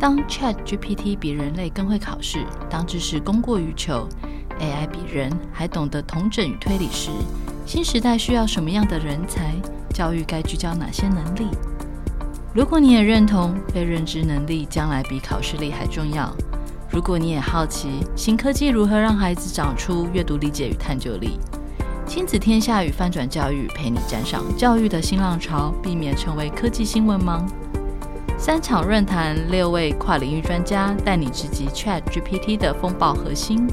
[0.00, 2.38] 当 ChatGPT 比人类更会考试，
[2.70, 4.08] 当知识供过于求
[4.58, 7.10] ，AI 比人还懂得统整与推理时，
[7.66, 9.54] 新时代需要什么样的人才？
[9.92, 11.48] 教育该聚焦哪些能力？
[12.54, 16.34] 如果你也认同被认知能力将来比考试力还重要，
[16.90, 21.38] 如果你也好奇新科技如何让孩子长出阅读理解与探究力，
[22.06, 27.44] 亲子天下与翻转教育陪你站上教育的新浪潮，避免成为科技新闻盲。
[28.42, 33.68] 三场论坛，六位跨领域专家带你直击 ChatGPT 的风暴核心。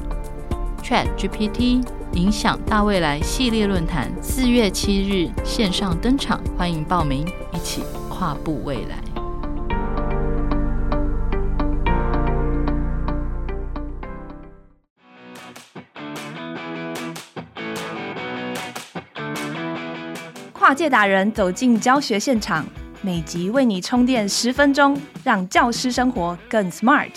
[0.82, 1.82] ChatGPT
[2.12, 8.98] 影响大未来系列论坛四月七日线上登场，欢迎报名，一起跨步未来。
[20.52, 22.66] 跨界达人走进教学现场。
[23.08, 24.94] 每集为你充电十分钟，
[25.24, 27.10] 让教师生活更 smart。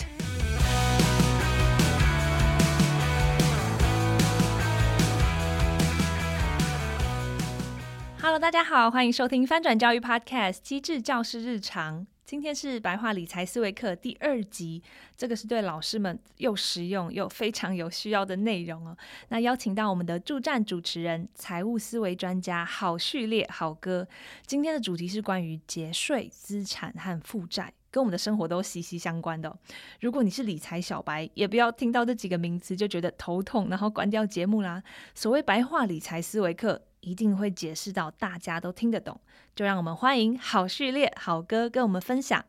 [8.22, 12.00] Hello，大家好，欢迎收听翻转教育 Podcast《机智教师日常》。
[12.32, 14.82] 今天是白话理财思维课第二集，
[15.14, 18.96] 这个是对老师们又实用又非常有需要的内容哦。
[19.28, 24.08] 那邀请到我们的助战主持人、财务思维专家郝序列郝哥。
[24.46, 29.54] 今天的主题是关于节税、资产和负债，跟我们的生活都息息相关的。
[30.00, 34.82] 如果你是理财小白，也不要听到这几个名词就觉得头痛，然后关掉节目啦。
[35.14, 36.80] 所谓白话理财思维课。
[37.02, 39.20] 一定会解释到大家都听得懂，
[39.56, 42.44] 就让我们欢迎好序列好哥跟我们分享。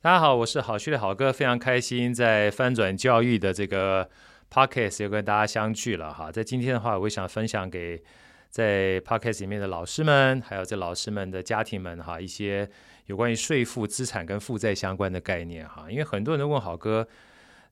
[0.00, 4.08] 大家好，我是好序列好哥，非常开心在翻转教育的这个
[4.50, 6.32] podcast 又跟大家相聚了哈。
[6.32, 8.02] 在今天的话，我想分享给
[8.48, 12.66] 在 podcast 里面的老师们，还有这老师们的家庭们哈，一些
[13.04, 15.90] 有关于税负、资产跟负债相关的概念哈。
[15.90, 17.06] 因为很多人都问好哥。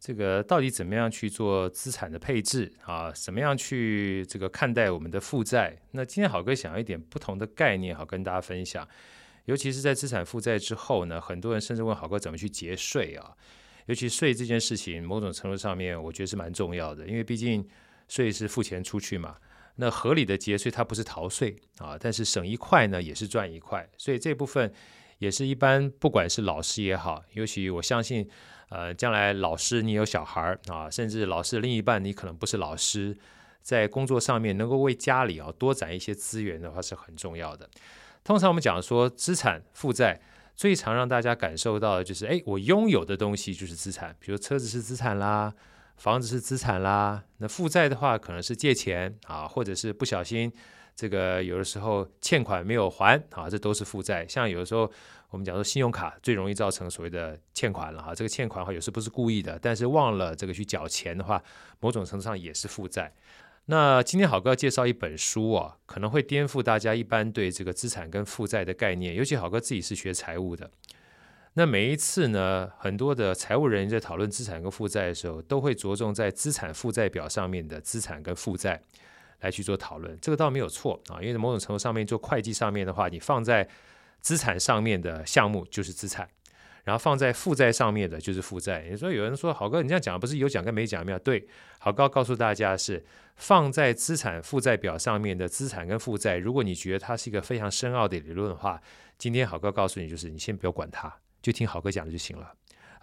[0.05, 3.11] 这个到底怎么样去做资产的配置啊？
[3.13, 5.75] 怎么样去这个看待我们的负债？
[5.93, 8.87] 那今天好哥想要一点不同的概念，好跟大家分享。
[9.47, 13.33] 尤其是在资产负债之后呢，很多人甚至问好哥怎么去节税啊？
[13.87, 17.67] 尤其税这件事情，某种程度上面，我觉得是蛮重要的，因为毕竟
[18.07, 19.35] 税是付钱出去嘛。
[19.77, 23.89] 那合理的节税，它不是逃税啊，但是省一块呢，也是赚一块。
[23.97, 24.71] 所以这部分
[25.19, 28.29] 也是一般，不管是老师也好，尤其我相信。
[28.71, 33.17] 呃，将来老师你有小孩啊，甚至老师的另一半你可能不是老师，
[33.63, 37.69] 在工作上面能够为家里啊多攒一些资源的话是很重要的。
[38.25, 40.21] 通常我们讲说资产负债，
[40.57, 45.55] 最常让大家感受到的就是，哎，我拥有的东西就是资产，比如车子是资产啦，
[45.97, 47.23] 房子是资产啦。
[47.37, 50.51] 那负债的话，可能是借钱啊，或者是不小心
[50.95, 54.27] 这个有的时候欠款没有还啊，这都是负债。
[54.29, 54.91] 像有的时候。
[55.31, 58.15] 我们讲说，信用卡最容易造成所谓的欠款了哈。
[58.15, 61.43] 这个欠款的话，有时不是故意的，但是忘了这个去缴钱的话，
[61.81, 63.13] 某种程度上也是负债。
[63.65, 69.17] 那今天好哥要介绍一本书啊，可能会颠覆大家一般对这个资产跟负债的概念。
[69.17, 70.71] 尤其好哥自己是学财务的，
[71.55, 78.81] 那每一次呢，很多的财务人员在讨论资产跟负债的时候，都会着重在资产负债表上面的资产跟负债
[79.45, 80.19] 来去做讨论。
[80.21, 83.69] 这个倒没有错啊，因为某种程度上面做会计上面的话，你放在
[84.21, 86.29] 资产上面的项目就是资产，
[86.83, 88.87] 然后放在负债上面的就是负债。
[88.91, 91.19] 你说有人说好哥，你这样讲不是有讲跟没讲没有？
[91.19, 91.47] 对，
[91.79, 93.05] 好哥告诉大家是
[93.37, 96.39] 放在资产负债表上面的资产跟负债。
[96.39, 98.81] 如果你觉得它是一个非常深奥的理论的话，
[99.19, 102.53] 今天好哥告诉你，就是你先不要管它，就听好哥讲的就行了。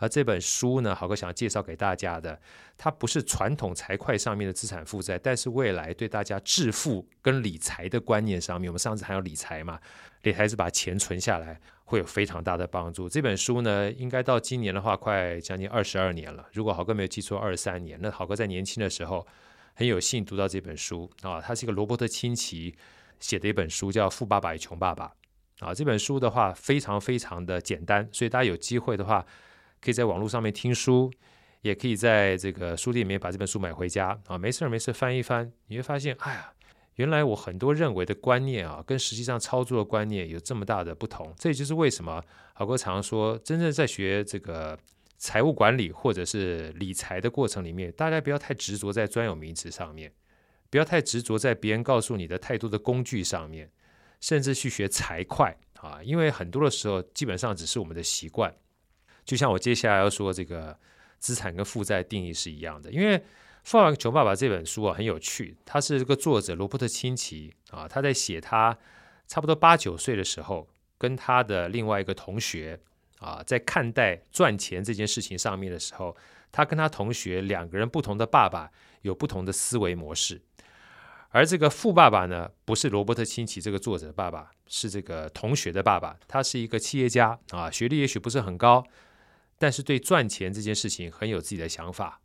[0.01, 2.41] 而这本书呢，豪哥想要介绍给大家的，
[2.75, 9.79] 它不是传统财会上面的资产负债，但是未来对大家致富跟理财的观念上面，我们上次还有理财嘛，
[10.23, 13.07] 理财是把钱存下来，会有非常大的帮助。
[13.07, 16.47] 这本书呢，应该到今年的话，快将近二十二年了。
[16.51, 17.99] 如果豪哥没有记错，二十三年。
[18.01, 19.27] 那豪哥在年轻的时候
[19.75, 22.75] 很有幸读到这本书啊，它是一个罗伯特清崎
[23.19, 25.13] 写的一本书，叫《富爸爸与穷爸爸》
[25.63, 25.75] 啊。
[25.75, 29.23] 这本书的话，非常非常的简单，所以大家有机会的话。
[29.81, 31.11] 可以在网络上面听书，
[31.61, 36.53] 也可以在这个书店里面把这本书买回家啊，没事儿没事翻一翻，你会发现，哎呀，
[36.95, 41.33] 原来我很多认为的观念啊，跟实际上操作的观念有这么大的不同。
[41.37, 42.23] 这也就是为什么
[42.53, 44.77] 好哥常说，真正在学这个
[45.17, 50.11] 财务管理或者是理财的过程里面，大家不要太执着在专有名词上面，
[50.69, 53.71] 不要太执着在别人告诉你的太多的工具上面，
[54.19, 58.53] 甚至去学财会啊，因为很多的时候基本上只是我们的习惯。
[59.23, 60.77] 就像我接下来要说这个
[61.19, 63.17] 资产跟负债定义是一样的，因为
[63.63, 68.77] 《富爸爸穷爸爸》这本书啊很有趣，他是这个作者罗伯特清崎啊，他在写他
[69.27, 72.79] 差不多八九岁的时候，跟他的另外一个同学
[73.19, 76.17] 啊，在看待赚钱这件事情上面的时候，
[76.51, 78.71] 他跟他同学两个人不同的爸爸
[79.03, 80.41] 有不同的思维模式。
[81.29, 86.17] 而这个富爸爸呢，不是罗伯特清崎这个作者的爸爸，是这个同学的爸爸。
[86.27, 88.83] 他是一个企业家啊，学历也许不是很高，
[89.61, 92.19] 但是对赚钱这件事情很有自己的想法。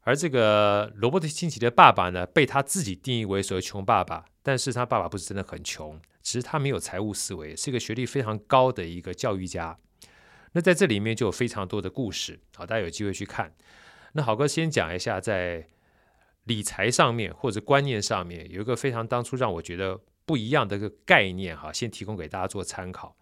[0.00, 9.78] 而这个罗伯特清崎的爸爸呢，被他自己定义为所谓穷爸爸，但是他爸爸不是真的很穷，只是他没有财务思维，是一个学历非常高的一个教育家。
[10.52, 13.54] 那在这里面就有非常多的故事，好，大家有机会去看。
[14.14, 15.66] 那好哥先讲一下，在
[16.44, 23.16] 理财上面或者观念上面，有一个非常当初让我觉得不一样的一个概念，哈，先提供给大家做参考。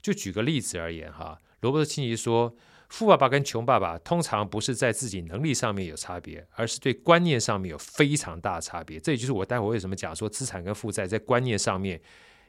[0.00, 2.56] 就举个例子而言，哈，罗伯特清崎说，
[2.90, 8.98] 富爸爸跟穷爸爸通常不是在自己能力上面有差别，而是对观念上面有非常大的差别。
[8.98, 12.02] 这也就是我待会为什么讲说，资产跟负债在观念上面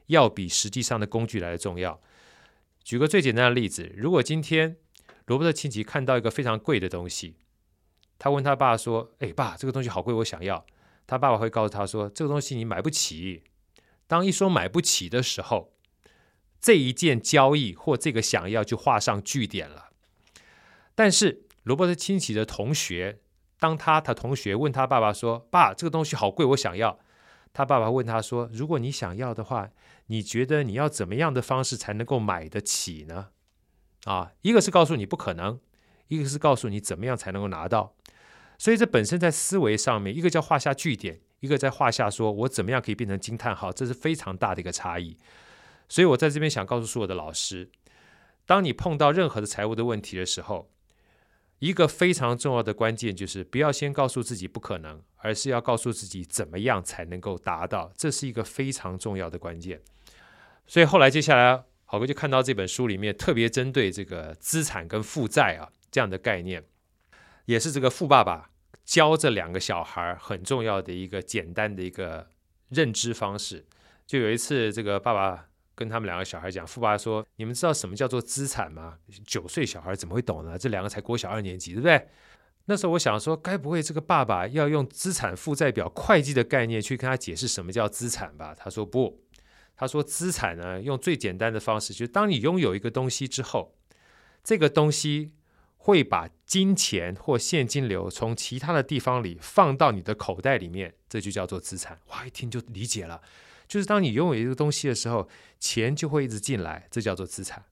[0.08, 1.98] 要比实际上的工具来的重要。
[2.82, 4.76] 举个最简单的例子，如果今天
[5.26, 7.36] 罗伯特清崎看到一个非常贵的东西，
[8.18, 10.66] 他问他爸说：“哎，爸，这个东西好贵，我想要。”
[11.06, 13.44] 他爸爸会告诉他说：“这个东西你买不起。”
[14.08, 15.72] 当一说买不起的时候，
[16.60, 19.91] 这一件交易或这个想要就画上句点了。
[20.94, 23.20] 但是罗伯特清崎的同学，
[23.58, 26.98] 当他的同学问他爸爸说：“爸，这个东西好贵，我想要。”
[27.54, 29.70] 他爸爸问他说：“如果你想要的话，
[30.06, 33.28] 你觉得你要怎么样的方式才能够买得起呢？”
[34.04, 35.60] 啊，一个是告诉你不可能，
[36.08, 37.94] 一个是告诉你怎么样才能够拿到。
[38.58, 45.16] 所以这本身在思维上面，一个叫画下句点，一个在画下说我怎么样可以变成惊叹号，这是非常大的一个差异。
[45.88, 47.70] 所以我在这边想告诉所有的老师，
[48.46, 50.70] 当你碰到任何的财务的问题的时候，
[51.62, 59.80] 一个非常重要的关键就是不要先告诉自己不可能，而是要告诉自己怎么样才能够达到，这是一个非常重要的关键。
[60.66, 66.64] 所以后来接下来，好哥就看到这本书里面特别针对这个资产跟负债啊这样的概念，
[67.44, 68.50] 也是这个富爸爸
[68.84, 72.26] 教这两个小孩很重要的一个简单的一个
[72.70, 73.64] 认知方式。
[74.04, 75.46] 就有一次，这个爸爸。
[75.82, 78.96] 跟他们两个小孩讲，富爸说：“你们知道什么叫做资产吗？
[79.26, 80.56] 九岁小孩怎么会懂呢？
[80.56, 82.08] 这两个才国小二年级，对不对？”
[82.66, 88.54] 那时候我想说，该不会这个爸爸要用资产负债表会计的概念去跟他解释什么叫资产吧？
[88.56, 89.20] 他说不，
[89.74, 93.74] 他说资产呢，用最简单的方式，就是当你拥有一个东西之后，
[94.44, 95.32] 这个东西
[95.76, 101.98] 会把金钱或现金流从其他的地方里放到你的口袋里面，这就叫做资产。
[102.10, 103.20] 哇，一听就理解了。
[103.72, 107.64] 就是当你拥有一个东西的时候，钱就会一直进来，这叫做资产。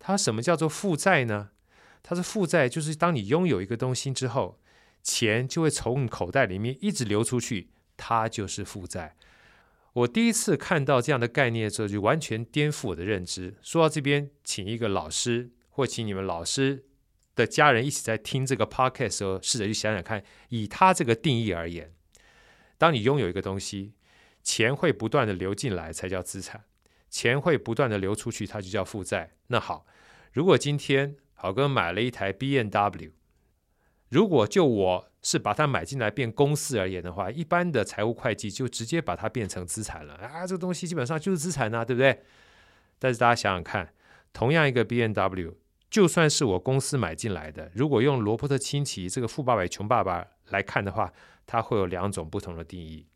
[0.00, 1.50] 它什么叫做负债呢？
[2.02, 4.58] 它是负债，就是当你拥有一个东西之后，
[5.04, 9.14] 钱就会从你口袋里面一直流出去，它就是负债。
[9.92, 13.54] 我第一次看到这样的概念的时候，就完全颠覆我的认知。
[13.62, 16.86] 说到这边，请一个老师或请你们老师
[17.36, 21.94] 的家人一起在听这个 podcast 时候，试着去想想看，以他这个定义而言，
[22.76, 23.92] 当你拥有一个东西。
[24.42, 26.64] 钱会不断的流进来才叫资产，
[27.08, 29.32] 钱会不断的流出去，它就叫负债。
[29.48, 29.86] 那好，
[30.32, 33.12] 如果今天好哥买了一台 BMW，
[34.08, 42.22] 如果就我是把它买进来变公司而言的话，一般的财务会计就直接把它变成资产了啊，这个东西基本上就是资产呐，对不对？
[42.98, 43.92] 但是大家想想看，
[44.32, 45.54] 同样一个 BMW，
[45.88, 51.12] 就算是我公司买进来的，如果用罗伯特清崎这个富爸爸穷爸爸来看的话，
[51.46, 53.06] 它会有两种不同的定义。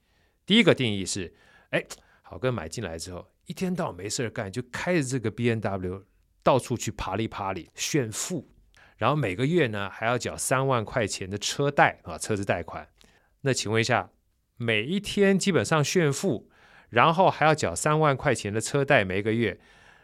[0.47, 1.33] 第一个定义是，
[1.71, 1.85] 哎，
[2.23, 6.05] 好哥买进来之后，一天到晚没事儿干，就开着这个 B N W
[6.43, 8.51] 到处去爬里爬里炫富，
[8.99, 12.89] 然后每个月呢还要缴三万块钱的车贷啊，车子贷款。
[13.41, 14.11] 那请问一下，
[14.57, 16.51] 每一天基本上炫富，
[16.91, 19.59] 然后还要缴三万块钱的车贷每个月，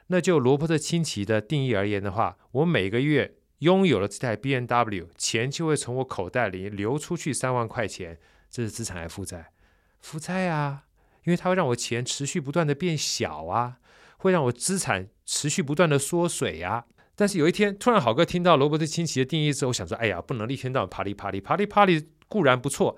[0.07, 8.19] 那就罗伯特清崎的定义而言的话，我每个月拥有了这台 B N W，钱就会从我口袋里流出去三万块钱，
[8.51, 9.53] 这是资产还负债？
[10.01, 10.85] 负债啊，
[11.25, 13.79] 因为它会让我钱持续不断的变小啊，
[14.19, 16.85] 会让我资产持续不断的缩水、啊。
[17.15, 22.97] 但是有一天，突然好哥听到罗伯特清崎的定义之后，我想说，哎呀，不能一天到晚啪里啪里啪里啪里固然不错，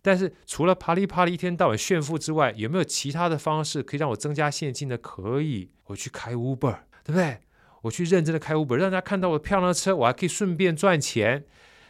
[0.00, 4.96] 但是除了啪里啪里一天到晚炫富之外，有没有其他的方式可以让我增加现金的？
[4.96, 7.40] 可以，我去开 Uber，对不对？
[7.82, 11.44] 我去认真的开 Uber，让大家看到我漂亮的车，我还可以顺便赚钱。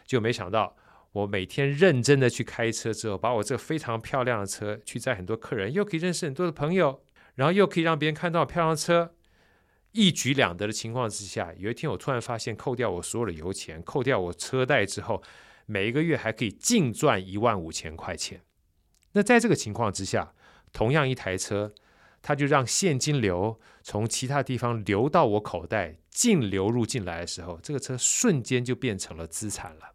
[0.06, 0.76] 就没想到。
[1.14, 7.04] 我每天认真的去开车之后，把我这非常漂亮的车去载很多客人，又可以认识很多的朋友，
[7.36, 9.14] 然后又可以让别人看到漂亮的车，
[9.92, 15.22] 一举两得的情况之下，有一天我突然发现，扣掉我所有的油钱，扣掉我车贷之后，
[15.66, 18.42] 每一个月还可以净赚一万五千块钱。
[19.12, 20.34] 那在这个情况之下，
[20.72, 21.72] 同样一台车，
[22.22, 29.93] 它就让现金流从其他地方流到我口袋，净流入进来的时候，这个车瞬间就变成了资产了。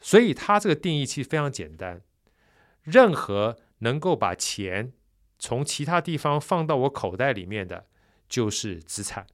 [0.00, 2.00] 所以它这个定义其实非常简单，
[2.82, 4.92] 任何能够把钱
[5.38, 7.86] 从其他地方放到我口袋里面的，
[8.28, 9.24] 就是资产；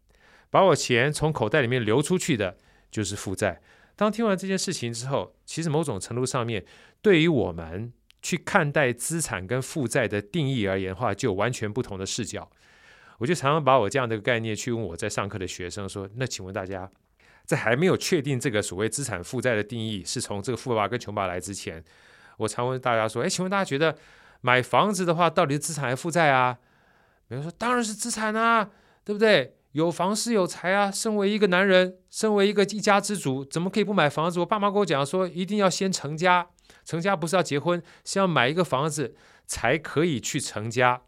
[0.50, 2.58] 把我钱从口袋里面流出去的，
[2.90, 3.60] 就是负债。
[3.94, 6.64] 当听完这件事情之后，其实某种程度上面，
[7.00, 7.92] 对于我们。
[8.22, 12.50] 去看待资产跟负债的定义而言的话，就完全不同的视角。
[13.18, 16.90] 我就常常把我这样的概念去问我在上课的学生说：“那请问大家，
[17.46, 21.82] 在还没有确定这个所谓资产负债的定义是从这个富爸爸跟穷爸爸来之前，
[22.36, 23.96] 我常问大家说：‘哎，请问大家觉得
[24.40, 26.58] 买房子的话，到底是资产还是负债啊？’
[27.28, 28.68] 比如说，当然是资产啊，
[29.04, 29.56] 对不对？
[29.72, 30.90] 有房是有财啊。
[30.90, 34.40] 身为一个男人，身为一个一家之主，怎么可以不买房子？
[34.40, 36.46] 我爸妈跟我讲说，一定要先成家。”
[36.84, 41.02] 成家不是要结婚，是要买一个房子才可以去成家。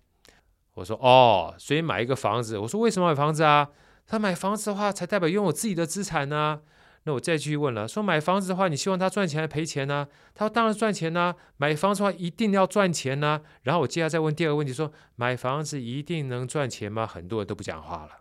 [0.74, 2.58] 我说哦，所以买一个房子。
[2.58, 3.68] 我说为什么买房子啊？
[4.08, 6.62] 他买房子的话，才代表拥有自己的资产呢。
[7.04, 10.08] 那我再继续问了，说买房子的话，你希望他赚钱还赔钱呢？
[10.34, 11.34] 他说当然赚钱呢。
[11.58, 13.42] 买房子的话一定要赚钱呢。
[13.62, 17.06] 然后我接下来再问第二个问题，说买房子一定能赚钱吗？
[17.06, 18.12] 很多人都不讲话了。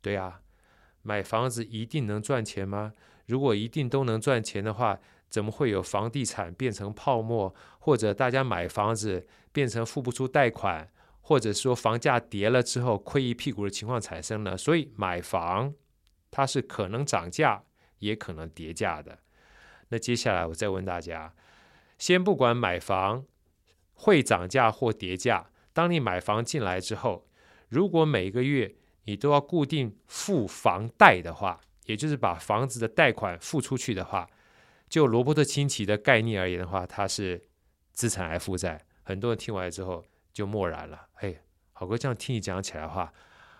[0.00, 0.40] 对呀，
[1.02, 2.92] 买房子一定能赚钱吗？
[3.26, 4.98] 如果一定都能赚钱的话。
[5.30, 10.88] 怎么会有房地产变成泡沫，或者大家买房子变成付不出贷款，
[11.26, 14.58] 或者说房价跌了之后亏一屁股的情况产生呢？
[14.58, 15.72] 所以买房
[16.30, 17.64] 它是可能涨价，
[17.98, 19.18] 也可能跌价的。
[19.88, 21.34] 那接下来我再问大家，
[21.96, 23.24] 先不管买房
[23.94, 27.26] 会涨价或跌价，当你买房进来之后，
[27.70, 34.28] 如果每个月你都要固定付房贷的话，也就是把房子的贷款付出去的话。
[34.90, 37.42] 就罗伯特清崎的概念而言的话，它是
[37.92, 38.84] 资产还负债？
[39.02, 40.04] 很多人听完之后
[40.34, 41.06] 就默然了。
[41.14, 41.34] 哎，
[41.72, 43.10] 好哥，这样听你讲起来的话，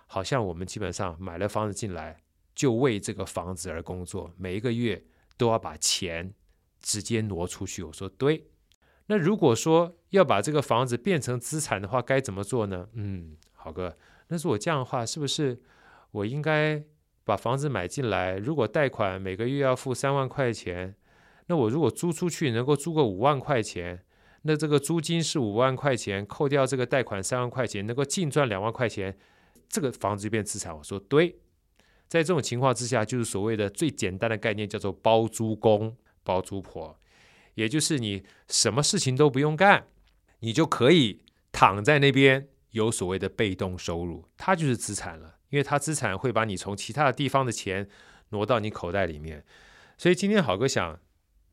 [0.06, 2.22] 好像我们基本上买了房子进来，
[2.54, 5.02] 就为这个房子而工作，每一个月
[5.38, 6.34] 都要把钱
[6.80, 7.82] 直接挪出去。
[7.82, 8.48] 我说对。
[9.06, 12.88] 那如果说要把这个房子变成资产的话，该怎么做呢？
[12.94, 13.96] 嗯，好哥，
[14.28, 15.62] 那是我这样的话，是不是
[16.10, 16.82] 我应该
[17.22, 18.36] 把房子买进来？
[18.38, 20.96] 如果贷款每个月要付三万块钱？
[21.46, 24.02] 那我如果租出去能够租个五万块钱，
[24.46, 29.16] 那这个租金是五万块钱，扣掉这个贷款三万块钱，能够净赚两万块钱，
[29.70, 30.76] 这个房子就变资产。
[30.76, 31.36] 我说对，
[32.08, 37.00] 在这种情况之下，就是所谓的最简单的概念，叫做包租公包租婆，
[37.54, 39.86] 也就是你什么事情都不用干，
[40.40, 47.88] 你就可以躺在那边有所谓的被动收入，它就是资产了，因为它资产会把你从其他的地方的钱
[48.28, 49.42] 挪到你口袋里面，
[49.96, 51.00] 所以今天好哥想。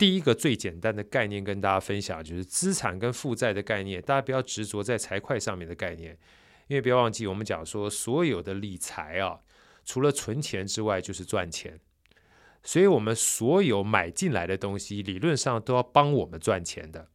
[0.02, 4.02] 第一个最简单的概念跟大家分享，就是资产跟负债的概念。
[4.02, 6.18] 大家不要执着在财会上面的概念，
[6.66, 9.42] 因为不要忘记，我们讲说所有的理财啊，
[9.86, 11.80] 除了存钱之外，就是赚钱。
[12.64, 17.10] 所以，我们所有买进来的东西，理论上都要帮我们赚钱的。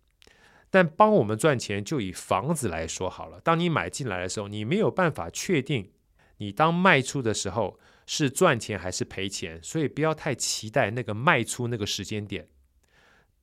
[0.70, 3.40] 但帮我们赚钱，就以房子来说好了。
[3.40, 5.90] 当你买进来的时候，你没有办法确定
[6.36, 12.46] 你当卖出的时候是赚钱还是赔钱，所以不要太期待那个卖出那个时间点。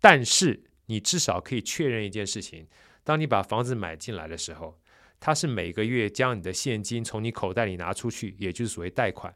[0.04, 2.68] 但是你至少可以确认一件事情：
[3.06, 4.78] 当你把房子买进来的时候，
[5.22, 9.34] 它是每个月将你的现金从你口袋里拿出去，也就是所谓贷款，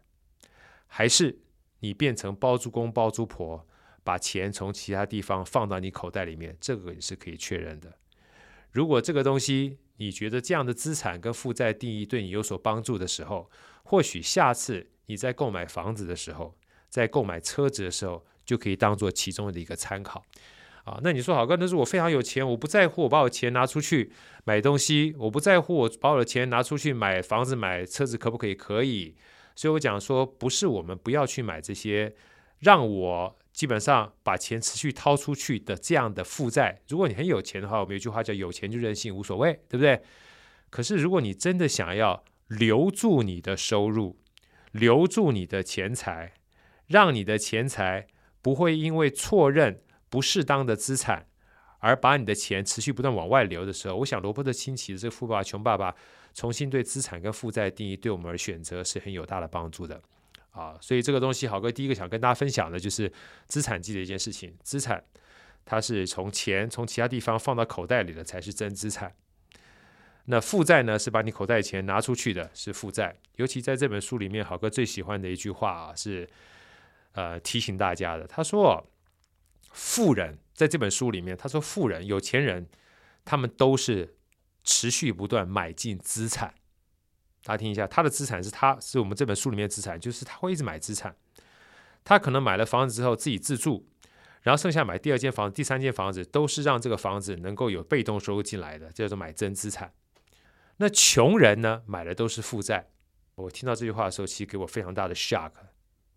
[0.86, 1.40] 还是
[1.80, 3.66] 你变成包租公包租婆，
[4.04, 6.58] 把钱从其他地方放到你口袋里面？
[6.60, 7.98] 这个你是可以确认的。
[8.72, 13.50] 如果这个东西你觉得这样的资产跟负债定义对你有所帮助的时候，
[13.84, 16.58] 或许下次你在购买房子的时候，
[16.90, 20.26] 在购买车子的时候，就可以当做其中的一个参考。
[20.88, 24.10] 啊，那你说好哥，那是我非常有钱，我不在乎我把我钱拿出去
[24.46, 28.56] 买东西，我不在乎我把我的钱拿出去买房子、买车子，可不可以？
[28.56, 29.14] 可以。
[29.54, 32.16] 所以我讲说，不是我们不要去买这些，
[32.60, 36.80] 让我基本上把钱持续掏出去的这样的负债。
[36.88, 40.02] 如果你很有钱的话，我们有句话叫“有钱就任性，无所谓”，对不对？
[40.70, 44.18] 可是如果你真的想要留住你的收入，
[44.72, 46.32] 留住你的钱财，
[46.88, 48.08] 让你的钱财
[48.42, 49.82] 不会因为错认。
[50.10, 51.26] 不适当的资产，
[51.80, 55.92] 而把你的钱持续不断往外流的时候，我想罗伯特清崎的这个《富爸爸穷爸爸》
[56.34, 60.02] 重新对资产跟负债定义，对我们而选择是很有大的帮助的
[60.52, 60.78] 啊！
[60.80, 63.12] 所以这个东西，好哥第一个想跟大家分享的就是
[63.48, 65.04] 资产记的一件事情：资产
[65.66, 69.14] 它是从钱从其他地方放到口袋里的才是真资产，
[70.26, 73.16] 那负债呢是把你口袋钱拿出去的是负债。
[73.36, 76.28] 尤其在这本书里面，好哥最喜欢的一句话啊，是
[77.14, 78.86] 呃提醒大家的，他说。
[79.78, 82.68] 富人在这本书里面，他说：“富人、有钱人，
[83.24, 84.16] 他们都是
[84.64, 86.56] 持续不断买进资产，
[87.44, 91.16] 大家听一下，他的资产是他是我们这本书里面的资产，就是他会一直买资产。
[92.04, 93.88] 他可能买了房子之后自己自住，
[94.42, 99.94] 然后剩下买第二间房子、第三间房子，都是让这个房子能够有被动收入进来的，叫做买真资产。
[100.78, 102.90] 那穷人呢，买的都是负债。
[103.36, 105.52] 我听到这句话的时候，其实给我非常大的 shock。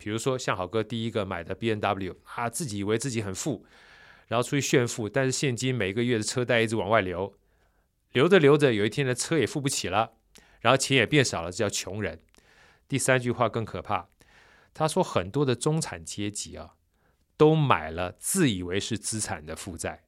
[0.01, 3.63] 比如说，像好哥第一个买的 B N W 啊，自己以为自己很富，
[4.29, 7.37] 然后出去炫富，但是现金每个月的车贷一直往外流，
[8.11, 10.13] 流着流着，有一天的车也付不起了，
[10.61, 12.19] 然后钱也变少了，这叫穷人。
[12.87, 14.09] 第三句话更可怕，
[14.73, 16.73] 他说很多的中产阶级啊，
[17.37, 20.05] 都买了自以为是资产的负债。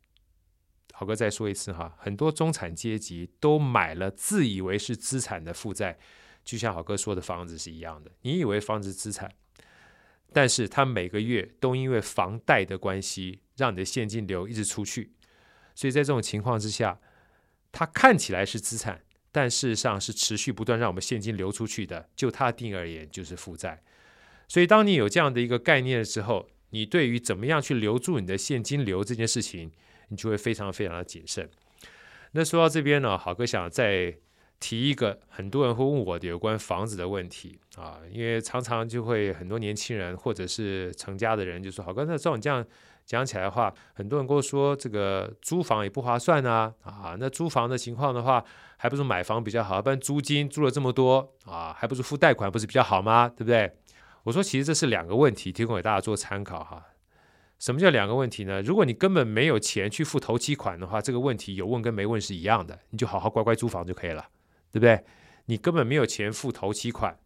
[0.95, 5.97] 好哥再说一次哈，很多中产阶级都买了自以为是资产的负债，
[6.43, 8.12] 就像好哥说的房子是一样的。
[8.21, 9.33] 你以为房子资产，
[10.33, 15.11] 但是他每个月都因为房贷的关系，让你的现金流一直出去。
[15.75, 16.99] 所以在这种情况之下，
[17.71, 22.09] 它看起来是资产，但事实上是持续不断让我们现金流出去的。
[22.15, 23.81] 就它的定义而言，就是负债。
[24.47, 29.71] 所以当你有这样的一个概念的时候，你对于怎么样去留住你的现金流这件事情，
[30.09, 31.49] 你就会非常非常的谨慎。
[32.33, 34.15] 那说到这边呢，好哥想再
[34.63, 42.65] 提一个很多人会问我的有关房子的问题啊，因为常常就会很多年轻人或者是成家的人就说：“好哥，那照你这样
[43.05, 48.41] 讲起来的话，很多人跟我说这个租房也不划算啊啊，那租房的情况的话，
[48.77, 53.27] 还不如买房比较好，不然租金租了这么多啊，还不如付贷款不是比较好吗？
[53.27, 53.70] 对不对？”
[54.24, 56.86] 我说，其实这是两个问题，提供给大家做参考哈。
[57.60, 58.62] 什么叫两个问题呢？
[58.62, 64.25] 如果你根本没有钱去付头期款的话，这个问题有问跟没问是一样的，你就好好乖乖租房就可以了，
[64.73, 65.05] 对不对？
[65.45, 67.19] 你根本没有钱付头期款，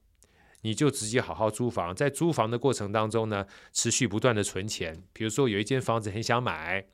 [0.63, 5.01] 你就直接好好租房，在租房的过程当中呢，持续不断的存钱。
[5.13, 6.85] 比如说有一间房子很想买，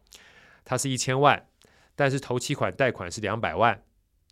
[0.63, 1.47] 它是一千万，
[1.95, 3.73] 但是头期款贷款是两百万，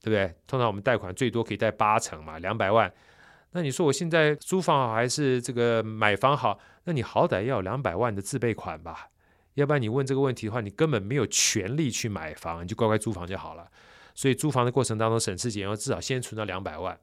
[0.01, 0.35] 对不对？
[0.45, 2.93] 通常我们贷款最多可以贷八成嘛，两百万。
[3.53, 6.59] 那你说我现在租房好还是这个买房好？
[6.83, 9.09] 那你好歹要有两百万的自备款吧，
[9.55, 13.71] 要不然你问这个问题的话，你根本没有权利去买房，你就乖乖租房就好了。
[14.13, 16.99] 所以租房的过程当中，省吃俭用，至少先存到两百万。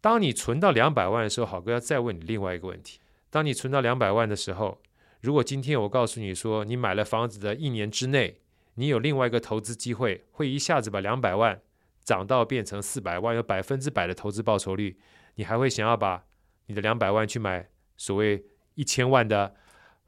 [0.00, 4.80] 当你存到两百万的时候，好哥要再问你另外一个问题：当你存到两百万的时候，
[5.20, 8.40] 如果今天我告诉你说，你买了房子的一年之内，
[8.74, 11.60] 你有另外一个投资机会，会一下子把两百万
[12.02, 14.98] 涨到变成四百万，有百分之百的投资报酬率。
[15.36, 16.24] 你还会想要把
[16.66, 19.54] 你的两百万去买所谓一千万的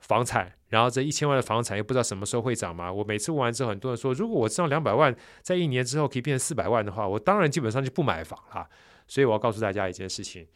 [0.06, 2.92] 房产，然后这一千万的房产又不知道什么时候会涨吗？
[2.92, 8.68] 我每次问完之后，很多人说，如果我知道两百万在一年之后可以变成四百万的话，我当然基本上就不买房了。
[9.08, 10.46] 所以我要告诉大家一件事情：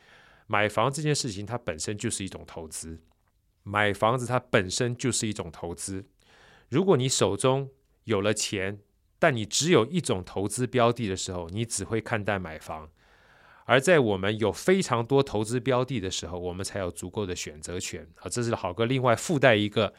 [0.47, 3.01] 买房这件事情它本身就是一种投资，
[3.65, 6.05] 买房子它本身就是一种投资。
[6.69, 7.69] 如果你手中
[8.05, 8.79] 有了钱，
[9.19, 12.89] 但你只有一种投资标的的时候，你只会看待买房。
[13.71, 18.29] 而在我们有非常多投资标的的时候，我们才有足够的选择权啊！
[18.29, 19.95] 这是好哥另外附带一个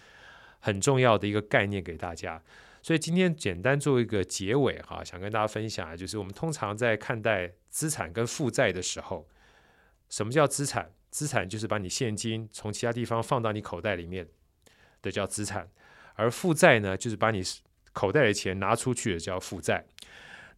[0.60, 2.44] 很重要的一个概念给大家。
[2.82, 9.26] 所以今天简单做一个结尾哈，想跟大家分享，就是我们通常在看待资产跟负债的时候，
[10.10, 10.92] 什么叫资产？
[11.10, 14.28] 资产就是把你现金从其他地方放到你口袋里面
[15.02, 15.70] 的叫资产，
[16.16, 17.42] 而负债呢，就是把你
[17.94, 19.86] 口袋的钱拿出去的叫负债。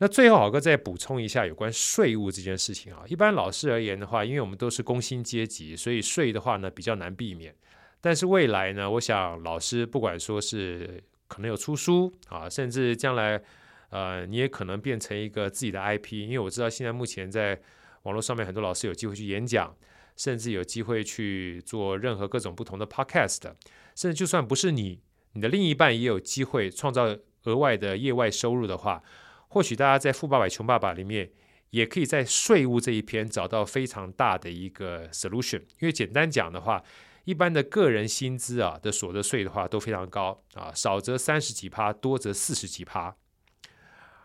[0.04, 3.06] 那最后，好哥再补充一下有关税务这件事情啊。
[3.08, 7.56] 一般老师而言的话，因为我们都是工薪阶级，所以税的话呢比较难避免。
[8.02, 13.42] 但是未来呢，我想老师不管说是可能有出书啊，甚至将来
[13.92, 16.16] 呃你也可能变成一个自己的 IP。
[16.16, 17.58] 因为我知道现在目前在
[18.02, 19.74] 网络上面很多老师有机会去演讲，
[20.18, 23.40] 甚至有机会去做任何各种不同的 podcast，
[23.96, 25.00] 甚至就算不是你，
[25.32, 29.02] 你的另一半也有机会创造额外的业外收入的话。
[29.54, 31.30] 或许大家在《富爸爸穷爸爸》里面，
[31.70, 35.60] 也可以在税务这一篇找到非常大的一个 solution。
[35.80, 36.84] 因为简单讲的话，
[37.26, 43.16] 一般的个人薪资啊的所得税的话都非常高啊，少则三十几趴，多则四十几趴。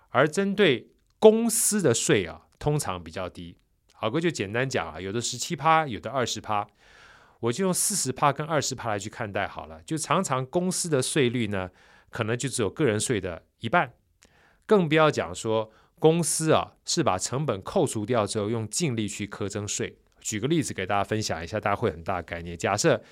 [0.09, 0.89] 而针对
[1.19, 3.55] 公司的税啊，通常比较低。
[3.93, 6.67] 好哥就简单讲啊，有的十七趴，有的二十趴，
[7.41, 9.83] 我就用四十趴跟二十趴来去看待好了。
[9.83, 11.71] 就常常公司的税率呢，
[12.09, 13.93] 可能就只有个人税的一半。
[14.69, 19.97] 更不要讲说公司啊，是把成本扣除掉之后，用净利去苛征税。
[20.21, 22.57] 举个例子给大家分享一下，大家会很大的概念。
[22.57, 23.03] 假设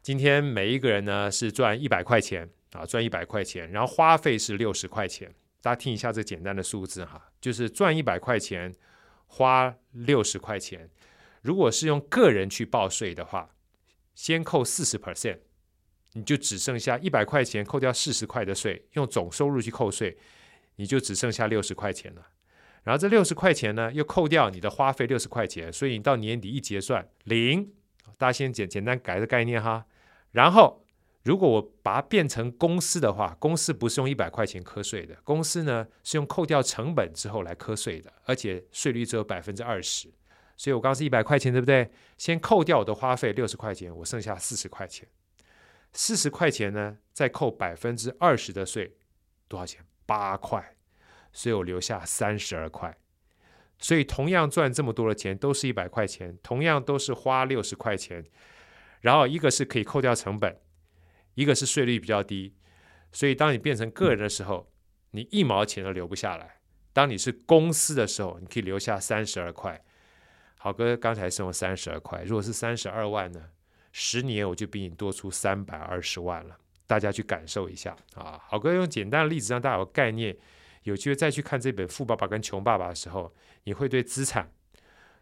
[0.00, 5.34] 今天每一个人呢是赚一百块钱啊，赚一百块钱，然后花费是六十块钱。
[5.60, 8.72] 大家听一下这简单的数字哈，就是赚一百块钱，
[9.26, 10.88] 花六十块钱。
[11.42, 13.50] 如果是用个人去报税的话，
[14.14, 15.40] 先扣四十 percent，
[16.12, 20.16] 你就只剩下一百块钱，扣掉四十块的税，用总收入去扣税。
[20.80, 22.28] 你就只剩下六十块钱了，
[22.84, 27.70] 然后这六十块钱呢，又扣掉你的花费六十块钱，所以你到年底一结算零。
[28.16, 29.84] 大家先简简单改个概念哈。
[30.30, 30.82] 然后
[31.22, 40.10] 如果我把它变成公司的话，公司不是用一百块钱课税的，公司呢是用扣掉成本之后来课税的，而且税率只有百分之二十。
[40.56, 41.90] 所以我刚刚是一百块钱，对不对？
[42.16, 45.06] 先扣掉我的花费六十块钱，我剩下四十块钱。
[45.92, 48.96] 四十块钱呢，再扣百分之二十的税，
[49.46, 49.84] 多少钱？
[50.10, 50.74] 八块。
[51.32, 52.98] 所以我留下三十二块。
[53.78, 58.24] 所以同样赚这么多的钱，都是一百块钱，同样都是花六十块钱。
[59.02, 60.58] 然后一个是可以扣掉成本，
[61.34, 62.56] 一个是税率比较低。
[63.12, 64.72] 所以当你变成个人的时候，
[65.12, 66.56] 你一毛钱都留不下来。
[66.92, 69.80] 当你是公司的时候，你可以留下三十二块。
[70.58, 73.40] 好哥刚才剩了三十二块，如果是三十二万呢？
[73.92, 76.58] 十年我就比你多出三百二十万了。
[76.90, 78.42] 大家去感受一下啊！
[78.48, 80.36] 好哥用简单的例子让大家有概念，
[80.82, 84.52] 有机会再去看这本《富爸爸跟穷爸爸》的时候，你会对资产、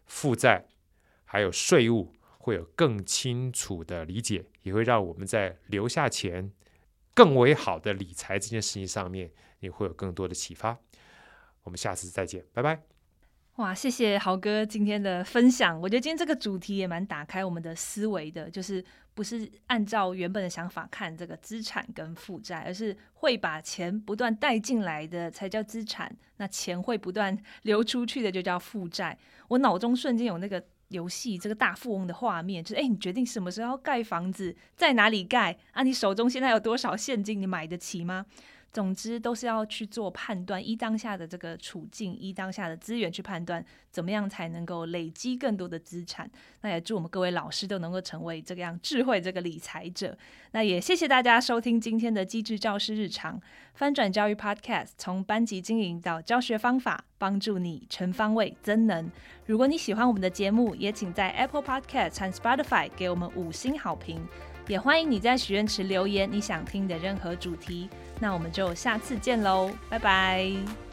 [0.07, 0.65] 负债
[1.25, 6.51] 还有税务会有更清楚的理解，也会让我们在留下钱
[7.13, 10.75] 更为好的理财这件事情上面，你会有更多的启发。
[11.61, 12.98] 我们下次再见，拜拜。
[13.59, 15.77] 哇，谢谢豪哥今天的分享。
[15.81, 18.81] 我觉得今天这个主题也蛮打开我们的思维的，就是
[19.13, 29.17] 不是按照原本的想法看这个资产跟负债，而是会把钱不断带进来的才叫资产，那钱会不断 流出去的就叫负债。
[29.49, 35.83] 我脑中瞬间有那个游戏这个大富翁的画面，就是哎，你决定什么时候要盖房子，在哪里盖啊？
[35.83, 37.41] 你手中现在有多少现金？
[37.41, 38.25] 你买得起吗？
[38.71, 46.29] 总之都是要去做判断，依当下的这个处境，依当下的资源去判断，怎么样才能够累积更多的资产。
[46.61, 50.17] 那也祝我们各位老师都能够成为这个样智慧这个理财者。
[50.51, 53.41] 那也谢谢大家收听今天的机智教师日常
[53.73, 59.09] 翻转教育 Podcast，从班级经营到教学方法，帮助你全方位增能。
[59.45, 64.21] 如果你喜欢我们的节目，也请在 Apple Podcast 和 Spotify 给我们五星好评。
[64.69, 67.89] 也欢迎你在许愿池留言你想听的任何主题。
[68.19, 70.88] 那我们就下次见喽，拜拜。